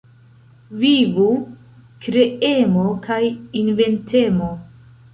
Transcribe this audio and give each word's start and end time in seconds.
Vivu 0.83 1.27
kreemo 2.07 2.89
kaj 3.07 3.23
inventemo. 3.65 4.55